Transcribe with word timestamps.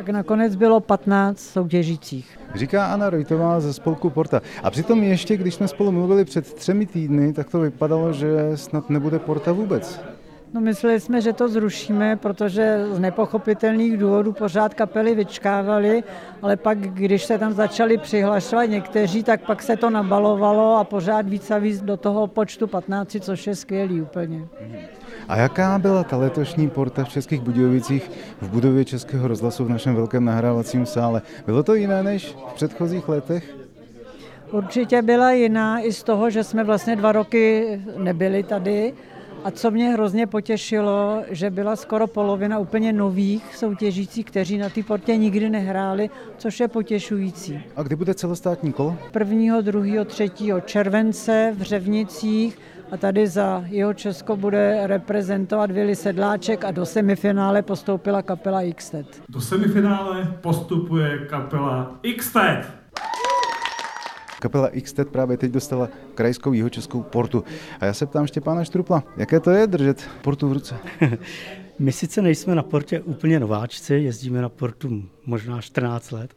tak 0.00 0.08
nakonec 0.08 0.56
bylo 0.56 0.80
15 0.80 1.38
soutěžících. 1.40 2.38
Říká 2.54 2.86
Anna 2.86 3.10
Rojtová 3.10 3.60
ze 3.60 3.72
spolku 3.72 4.10
Porta. 4.10 4.42
A 4.62 4.70
přitom 4.70 5.02
ještě, 5.02 5.36
když 5.36 5.54
jsme 5.54 5.68
spolu 5.68 5.92
mluvili 5.92 6.24
před 6.24 6.54
třemi 6.54 6.86
týdny, 6.86 7.32
tak 7.32 7.50
to 7.50 7.60
vypadalo, 7.60 8.12
že 8.12 8.56
snad 8.56 8.90
nebude 8.90 9.18
Porta 9.18 9.52
vůbec. 9.52 10.00
No 10.54 10.60
mysleli 10.60 11.00
jsme, 11.00 11.20
že 11.20 11.32
to 11.32 11.48
zrušíme, 11.48 12.16
protože 12.16 12.86
z 12.92 12.98
nepochopitelných 12.98 13.96
důvodů 13.96 14.32
pořád 14.32 14.74
kapely 14.74 15.14
vyčkávali, 15.14 16.04
ale 16.42 16.56
pak, 16.56 16.78
když 16.78 17.24
se 17.24 17.38
tam 17.38 17.52
začali 17.52 17.98
přihlašovat 17.98 18.64
někteří, 18.70 19.22
tak 19.22 19.46
pak 19.46 19.62
se 19.62 19.76
to 19.76 19.90
nabalovalo 19.90 20.76
a 20.76 20.84
pořád 20.84 21.28
víc 21.28 21.50
a 21.50 21.58
víc 21.58 21.80
do 21.82 21.96
toho 21.96 22.26
počtu 22.26 22.66
15, 22.66 23.16
což 23.20 23.46
je 23.46 23.54
skvělý 23.54 24.02
úplně. 24.02 24.44
A 25.28 25.36
jaká 25.36 25.78
byla 25.78 26.04
ta 26.04 26.16
letošní 26.16 26.70
porta 26.70 27.04
v 27.04 27.08
Českých 27.08 27.40
Budějovicích 27.40 28.10
v 28.40 28.48
budově 28.48 28.84
Českého 28.84 29.28
rozhlasu 29.28 29.64
v 29.64 29.68
našem 29.68 29.94
velkém 29.94 30.24
nahrávacím 30.24 30.86
sále? 30.86 31.22
Bylo 31.46 31.62
to 31.62 31.74
jiné 31.74 32.02
než 32.02 32.36
v 32.50 32.54
předchozích 32.54 33.08
letech? 33.08 33.54
Určitě 34.52 35.02
byla 35.02 35.32
jiná 35.32 35.80
i 35.80 35.92
z 35.92 36.02
toho, 36.02 36.30
že 36.30 36.44
jsme 36.44 36.64
vlastně 36.64 36.96
dva 36.96 37.12
roky 37.12 37.80
nebyli 37.96 38.42
tady 38.42 38.92
a 39.44 39.50
co 39.50 39.70
mě 39.70 39.90
hrozně 39.90 40.26
potěšilo, 40.26 41.22
že 41.30 41.50
byla 41.50 41.76
skoro 41.76 42.06
polovina 42.06 42.58
úplně 42.58 42.92
nových 42.92 43.56
soutěžících, 43.56 44.26
kteří 44.26 44.58
na 44.58 44.68
té 44.68 44.82
portě 44.82 45.16
nikdy 45.16 45.50
nehráli, 45.50 46.10
což 46.38 46.60
je 46.60 46.68
potěšující. 46.68 47.62
A 47.76 47.82
kdy 47.82 47.96
bude 47.96 48.14
celostátní 48.14 48.72
kolo? 48.72 48.96
1., 49.18 49.60
2., 49.60 50.04
3. 50.04 50.30
července 50.64 51.54
v 51.58 51.62
Řevnicích 51.62 52.58
a 52.90 52.96
tady 52.96 53.26
za 53.26 53.64
jeho 53.66 53.94
Česko 53.94 54.36
bude 54.36 54.80
reprezentovat 54.86 55.70
Vili 55.70 55.96
Sedláček 55.96 56.64
a 56.64 56.70
do 56.70 56.86
semifinále 56.86 57.62
postoupila 57.62 58.22
kapela 58.22 58.60
XTED. 58.74 59.22
Do 59.28 59.40
semifinále 59.40 60.36
postupuje 60.40 61.18
kapela 61.18 61.98
XTED. 62.16 62.79
Kapela 64.40 64.70
XTED 64.82 65.08
právě 65.08 65.36
teď 65.36 65.52
dostala 65.52 65.88
krajskou 66.14 66.52
jihočeskou 66.52 67.02
portu. 67.02 67.44
A 67.80 67.84
já 67.84 67.92
se 67.92 68.06
ptám 68.06 68.26
Štěpána 68.26 68.64
Štrupla, 68.64 69.02
jaké 69.16 69.40
to 69.40 69.50
je 69.50 69.66
držet 69.66 70.08
portu 70.22 70.48
v 70.48 70.52
ruce? 70.52 70.76
My 71.78 71.92
sice 71.92 72.22
nejsme 72.22 72.54
na 72.54 72.62
portě 72.62 73.00
úplně 73.00 73.40
nováčci, 73.40 73.94
jezdíme 73.94 74.42
na 74.42 74.48
portu 74.48 75.02
možná 75.26 75.60
14 75.60 76.10
let, 76.10 76.34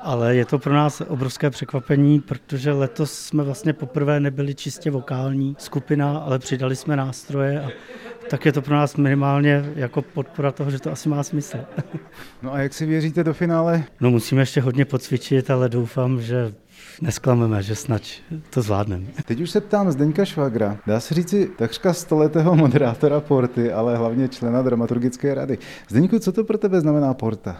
ale 0.00 0.36
je 0.36 0.44
to 0.44 0.58
pro 0.58 0.74
nás 0.74 1.02
obrovské 1.08 1.50
překvapení, 1.50 2.20
protože 2.20 2.72
letos 2.72 3.12
jsme 3.12 3.42
vlastně 3.44 3.72
poprvé 3.72 4.20
nebyli 4.20 4.54
čistě 4.54 4.90
vokální 4.90 5.56
skupina, 5.58 6.18
ale 6.18 6.38
přidali 6.38 6.76
jsme 6.76 6.96
nástroje 6.96 7.60
a 7.60 7.68
tak 8.30 8.46
je 8.46 8.52
to 8.52 8.62
pro 8.62 8.74
nás 8.74 8.96
minimálně 8.96 9.64
jako 9.76 10.02
podpora 10.02 10.52
toho, 10.52 10.70
že 10.70 10.78
to 10.78 10.92
asi 10.92 11.08
má 11.08 11.22
smysl. 11.22 11.58
No 12.42 12.52
a 12.52 12.58
jak 12.58 12.74
si 12.74 12.86
věříte 12.86 13.24
do 13.24 13.34
finále? 13.34 13.84
No 14.00 14.10
musíme 14.10 14.42
ještě 14.42 14.60
hodně 14.60 14.84
podcvičit, 14.84 15.50
ale 15.50 15.68
doufám, 15.68 16.20
že 16.20 16.54
nesklameme, 17.02 17.62
že 17.62 17.74
snad 17.74 18.02
to 18.50 18.62
zvládneme. 18.62 19.06
Teď 19.24 19.40
už 19.40 19.50
se 19.50 19.60
ptám 19.60 19.92
Zdeňka 19.92 20.24
Švagra. 20.24 20.78
Dá 20.86 21.00
se 21.00 21.14
říci 21.14 21.50
takřka 21.58 21.92
stoletého 21.92 22.56
moderátora 22.56 23.20
Porty, 23.20 23.72
ale 23.72 23.96
hlavně 23.96 24.28
člena 24.28 24.62
dramaturgické 24.62 25.34
rady. 25.34 25.58
Zdeňku, 25.88 26.18
co 26.18 26.32
to 26.32 26.44
pro 26.44 26.58
tebe 26.58 26.80
znamená 26.80 27.14
Porta? 27.14 27.56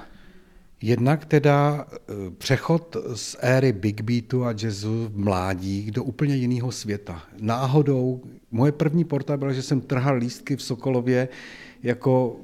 Jednak 0.84 1.24
teda 1.24 1.86
eh, 1.90 2.14
přechod 2.38 2.96
z 3.14 3.36
éry 3.40 3.72
Big 3.72 4.00
Beatu 4.00 4.44
a 4.44 4.54
jazzu 4.62 5.08
v 5.12 5.18
mládí 5.18 5.91
do 5.91 6.04
úplně 6.04 6.36
jiného 6.36 6.72
světa. 6.72 7.22
Náhodou, 7.41 8.22
moje 8.50 8.72
první 8.72 9.04
porta 9.04 9.36
byla, 9.36 9.52
že 9.52 9.62
jsem 9.62 9.80
trhal 9.80 10.16
lístky 10.16 10.56
v 10.56 10.62
Sokolově 10.62 11.28
jako 11.82 12.36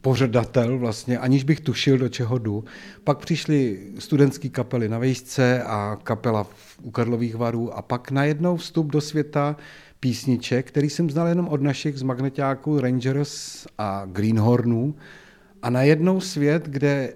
pořadatel 0.00 0.78
vlastně, 0.78 1.18
aniž 1.18 1.44
bych 1.44 1.60
tušil, 1.60 1.98
do 1.98 2.08
čeho 2.08 2.38
jdu. 2.38 2.64
Pak 3.04 3.18
přišly 3.18 3.78
studentské 3.98 4.48
kapely 4.48 4.88
na 4.88 4.98
Vejšce 4.98 5.62
a 5.62 5.98
kapela 6.02 6.46
u 6.82 6.90
Karlových 6.90 7.34
varů 7.34 7.74
a 7.74 7.82
pak 7.82 8.10
najednou 8.10 8.56
vstup 8.56 8.86
do 8.86 9.00
světa 9.00 9.56
písniček, 10.00 10.68
který 10.68 10.90
jsem 10.90 11.10
znal 11.10 11.26
jenom 11.26 11.48
od 11.48 11.62
našich 11.62 11.98
z 11.98 12.02
magnetáků 12.02 12.80
Rangers 12.80 13.66
a 13.78 14.06
Greenhornů. 14.06 14.94
A 15.64 15.70
najednou 15.70 16.20
svět, 16.20 16.68
kde 16.68 17.12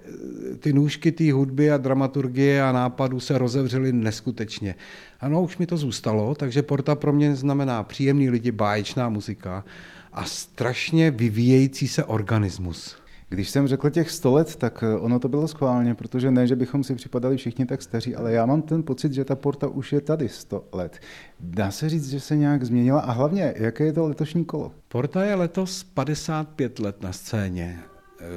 ty 0.59 0.72
nůžky 0.72 1.12
té 1.12 1.32
hudby 1.32 1.70
a 1.70 1.76
dramaturgie 1.76 2.62
a 2.62 2.72
nápadů 2.72 3.20
se 3.20 3.38
rozevřely 3.38 3.92
neskutečně. 3.92 4.75
Ano, 5.20 5.42
už 5.42 5.59
mi 5.59 5.66
to 5.66 5.76
zůstalo, 5.76 6.34
takže 6.34 6.62
Porta 6.62 6.94
pro 6.94 7.12
mě 7.12 7.36
znamená 7.36 7.82
příjemný 7.82 8.31
lidi, 8.31 8.53
báječná 8.53 9.09
muzika 9.09 9.64
a 10.12 10.25
strašně 10.25 11.10
vyvíjející 11.10 11.88
se 11.88 12.04
organismus. 12.04 12.97
Když 13.28 13.50
jsem 13.50 13.69
řekl 13.69 13.91
těch 13.91 14.10
100 14.10 14.32
let, 14.32 14.56
tak 14.56 14.84
eh, 14.86 14.97
ono 14.97 15.19
to 15.19 15.28
bylo 15.28 15.48
schválně, 15.48 15.94
protože 15.94 16.30
ne, 16.30 16.47
že 16.47 16.56
bychom 16.56 16.84
si 16.84 16.94
připadali 16.94 17.36
všichni 17.36 17.66
tak 17.66 17.82
staří, 17.82 18.16
ale 18.16 18.32
já 18.32 18.47
mám 18.47 18.62
ten 18.62 18.82
pocit, 18.82 19.12
že 19.12 19.25
ta 19.25 19.36
porta 19.36 19.69
už 19.69 19.92
je 19.92 20.00
tady 20.00 20.28
100 20.28 20.65
let. 20.72 20.98
Dá 21.41 21.70
se 21.70 21.88
říct, 21.88 22.10
že 22.10 22.20
se 22.20 22.36
nějak 22.36 22.65
změnila 22.65 23.00
a 23.00 23.12
hlavně, 23.12 23.54
jaké 23.56 23.84
je 23.84 23.92
to 23.92 24.09
letošní 24.09 24.44
kolo? 24.44 24.72
Porta 24.88 25.25
je 25.25 25.34
letos 25.34 25.84
55 25.84 26.78
let 26.78 27.03
na 27.03 27.12
scéně. 27.12 27.78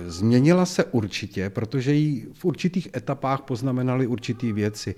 Změnila 0.08 0.66
se 0.66 0.84
určitě, 0.84 1.50
protože 1.50 1.94
jí 1.94 2.28
v 2.34 2.46
určitých 2.46 2.90
etapách 2.96 3.42
poznamenaly 3.42 4.08
určité 4.08 4.54
věci. 4.54 4.96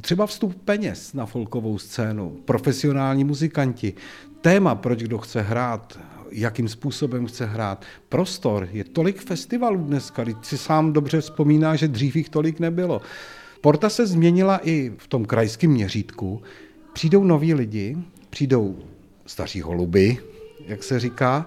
Třeba 0.00 0.26
vstup 0.26 0.62
peněz 0.64 1.12
na 1.14 1.26
folkovou 1.26 1.78
scénu, 1.78 2.30
profesionální 2.44 3.24
muzikanti, 3.24 3.94
téma, 4.40 4.74
proč 4.74 5.02
kdo 5.02 5.18
chce 5.18 5.42
hrát, 5.42 5.98
jakým 6.30 6.68
způsobem 6.68 7.26
chce 7.26 7.46
hrát. 7.46 7.84
Prostor, 8.08 8.68
je 8.72 8.84
tolik 8.84 9.22
festivalů 9.22 9.84
dneska, 9.84 10.24
když 10.24 10.36
si 10.42 10.58
sám 10.58 10.92
dobře 10.92 11.20
vzpomíná, 11.20 11.76
že 11.76 11.88
dřív 11.88 12.16
jich 12.16 12.28
tolik 12.28 12.60
nebylo. 12.60 13.00
Porta 13.60 13.88
se 13.88 14.06
změnila 14.06 14.60
i 14.62 14.92
v 14.98 15.08
tom 15.08 15.24
krajském 15.24 15.70
měřítku. 15.70 16.42
Přijdou 16.92 17.24
noví 17.24 17.54
lidi, 17.54 17.96
přijdou 18.30 18.78
staří 19.26 19.60
holuby, 19.60 20.18
jak 20.66 20.82
se 20.82 21.00
říká, 21.00 21.46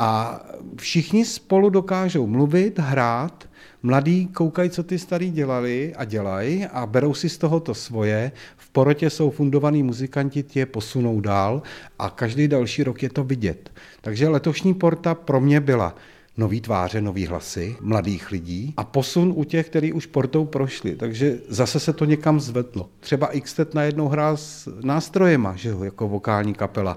a 0.00 0.40
všichni 0.76 1.24
spolu 1.24 1.70
dokážou 1.70 2.26
mluvit, 2.26 2.78
hrát, 2.78 3.48
mladí 3.82 4.26
koukají, 4.26 4.70
co 4.70 4.82
ty 4.82 4.98
starý 4.98 5.30
dělali 5.30 5.94
a 5.96 6.04
dělají 6.04 6.66
a 6.66 6.86
berou 6.86 7.14
si 7.14 7.28
z 7.28 7.38
toho 7.38 7.60
to 7.60 7.74
svoje. 7.74 8.32
V 8.56 8.70
porotě 8.70 9.10
jsou 9.10 9.30
fundovaní 9.30 9.82
muzikanti, 9.82 10.42
tě 10.42 10.66
posunou 10.66 11.20
dál 11.20 11.62
a 11.98 12.10
každý 12.10 12.48
další 12.48 12.84
rok 12.84 13.02
je 13.02 13.10
to 13.10 13.24
vidět. 13.24 13.72
Takže 14.00 14.28
letošní 14.28 14.74
porta 14.74 15.14
pro 15.14 15.40
mě 15.40 15.60
byla 15.60 15.94
nový 16.36 16.60
tváře, 16.60 17.00
nový 17.00 17.26
hlasy 17.26 17.76
mladých 17.80 18.30
lidí 18.30 18.74
a 18.76 18.84
posun 18.84 19.32
u 19.36 19.44
těch, 19.44 19.68
kteří 19.68 19.92
už 19.92 20.06
portou 20.06 20.44
prošli. 20.44 20.96
Takže 20.96 21.38
zase 21.48 21.80
se 21.80 21.92
to 21.92 22.04
někam 22.04 22.40
zvedlo. 22.40 22.88
Třeba 23.00 23.30
Xtet 23.40 23.74
najednou 23.74 24.08
hrál 24.08 24.36
s 24.36 24.68
nástrojema, 24.82 25.56
že 25.56 25.68
jo, 25.68 25.82
jako 25.82 26.08
vokální 26.08 26.54
kapela. 26.54 26.96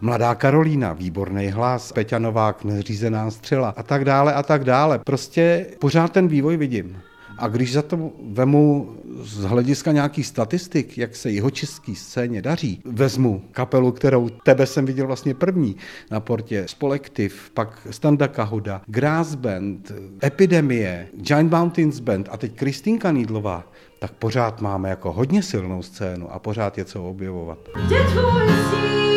Mladá 0.00 0.34
Karolína, 0.34 0.92
výborný 0.92 1.46
hlas, 1.48 1.92
Peťa 1.92 2.18
Novák, 2.18 2.64
neřízená 2.64 3.30
střela 3.30 3.74
a 3.76 3.82
tak 3.82 4.04
dále 4.04 4.34
a 4.34 4.42
tak 4.42 4.64
dále. 4.64 4.98
Prostě 4.98 5.66
pořád 5.78 6.12
ten 6.12 6.28
vývoj 6.28 6.56
vidím. 6.56 6.98
A 7.38 7.48
když 7.48 7.72
za 7.72 7.82
to 7.82 8.10
vemu 8.30 8.96
z 9.20 9.44
hlediska 9.44 9.92
nějakých 9.92 10.26
statistik, 10.26 10.98
jak 10.98 11.16
se 11.16 11.30
jeho 11.30 11.50
český 11.50 11.94
scéně 11.94 12.42
daří, 12.42 12.80
vezmu 12.84 13.42
kapelu, 13.52 13.92
kterou 13.92 14.28
tebe 14.28 14.66
jsem 14.66 14.86
viděl 14.86 15.06
vlastně 15.06 15.34
první 15.34 15.76
na 16.10 16.20
portě, 16.20 16.64
Spolektiv, 16.68 17.50
pak 17.54 17.86
Standa 17.90 18.28
Kahuda, 18.28 18.80
Grass 18.86 19.34
Band, 19.34 19.92
Epidemie, 20.24 21.08
Giant 21.16 21.52
Mountains 21.52 22.00
Band 22.00 22.28
a 22.32 22.36
teď 22.36 22.52
Kristýnka 22.54 23.10
Nídlová, 23.10 23.64
tak 23.98 24.12
pořád 24.12 24.60
máme 24.60 24.90
jako 24.90 25.12
hodně 25.12 25.42
silnou 25.42 25.82
scénu 25.82 26.32
a 26.32 26.38
pořád 26.38 26.78
je 26.78 26.84
co 26.84 27.04
objevovat. 27.04 27.58
Děkuji 27.88 29.15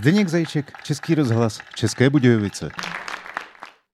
Zdeněk 0.00 0.28
Zajček, 0.28 0.72
Český 0.82 1.14
rozhlas, 1.14 1.60
České 1.74 2.10
Budějovice. 2.10 2.70